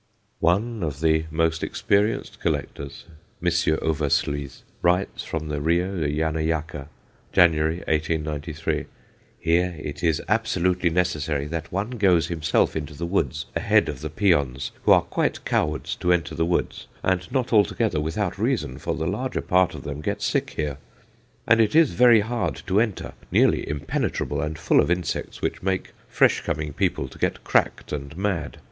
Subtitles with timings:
[0.39, 3.05] One of the most experienced collectors,
[3.39, 3.47] M.
[3.83, 6.87] Oversluys, writes from the Rio de Yanayacca,
[7.31, 8.85] January, 1893:
[9.39, 14.09] "Here it is absolutely necessary that one goes himself into the woods ahead of the
[14.09, 18.95] peons, who are quite cowards to enter the woods; and not altogether without reason, for
[18.95, 20.79] the larger part of them get sick here,
[21.45, 25.91] and it is very hard to enter nearly impenetrable and full of insects, which make
[26.07, 28.57] fresh coming people to get cracked and mad.